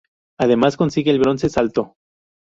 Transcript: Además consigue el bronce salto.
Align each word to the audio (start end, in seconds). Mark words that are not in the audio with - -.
Además 0.39 0.77
consigue 0.77 1.11
el 1.11 1.19
bronce 1.19 1.47
salto. 1.47 1.93